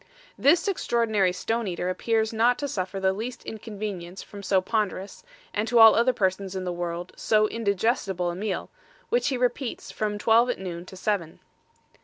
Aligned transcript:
This 0.35 0.67
Extraordinary 0.67 1.31
Stone 1.31 1.67
eater 1.67 1.87
appears 1.87 2.33
not 2.33 2.57
to 2.57 2.67
suffer 2.67 2.99
the 2.99 3.13
least 3.13 3.45
Inconvenience 3.45 4.23
from 4.23 4.41
so 4.41 4.59
ponderous, 4.59 5.23
and 5.53 5.67
to 5.67 5.77
all 5.77 5.93
other 5.93 6.11
persons 6.11 6.55
in 6.55 6.63
the 6.63 6.73
World, 6.73 7.11
so 7.15 7.47
indigestible 7.47 8.31
a 8.31 8.35
Meal, 8.35 8.71
which 9.09 9.27
he 9.27 9.37
repeats 9.37 9.91
from 9.91 10.17
twelve 10.17 10.49
at 10.49 10.57
noon 10.57 10.87
to 10.87 10.97
seven. 10.97 11.39